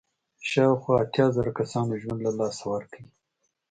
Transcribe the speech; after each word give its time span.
شاوخوا 0.49 0.95
اتیا 1.03 1.25
زره 1.35 1.51
کسانو 1.59 1.95
ژوند 2.01 2.19
له 2.25 2.31
لاسه 2.39 2.63
ورکړ. 2.71 3.01